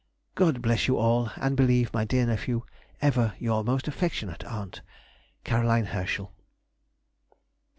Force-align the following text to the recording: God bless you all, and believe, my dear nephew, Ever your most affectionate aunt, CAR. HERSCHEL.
God 0.33 0.63
bless 0.63 0.87
you 0.87 0.97
all, 0.97 1.29
and 1.35 1.55
believe, 1.55 1.93
my 1.93 2.05
dear 2.05 2.25
nephew, 2.25 2.63
Ever 3.03 3.35
your 3.37 3.63
most 3.63 3.87
affectionate 3.87 4.43
aunt, 4.45 4.81
CAR. 5.45 5.61
HERSCHEL. 5.83 6.33